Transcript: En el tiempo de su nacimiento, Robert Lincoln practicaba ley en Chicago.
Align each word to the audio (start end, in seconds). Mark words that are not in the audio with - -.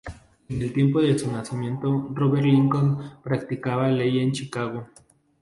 En 0.49 0.59
el 0.63 0.73
tiempo 0.73 0.99
de 0.99 1.15
su 1.19 1.31
nacimiento, 1.31 2.09
Robert 2.15 2.43
Lincoln 2.43 2.97
practicaba 3.23 3.87
ley 3.89 4.17
en 4.17 4.31
Chicago. 4.31 4.87